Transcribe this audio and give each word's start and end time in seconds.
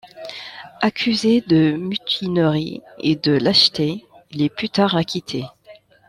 Accusé 0.81 1.41
de 1.41 1.73
mutinerie 1.73 2.81
et 3.01 3.15
de 3.15 3.33
lâcheté, 3.33 4.03
il 4.31 4.41
est 4.41 4.49
plus 4.49 4.69
tard 4.71 4.95
acquitté. 4.95 5.43